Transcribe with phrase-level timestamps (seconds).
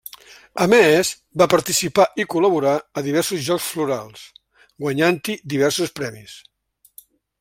[0.63, 1.09] A més,
[1.41, 4.25] va participar i col·laborar a diversos Jocs Florals,
[4.87, 6.35] guanyant-hi diversos premis.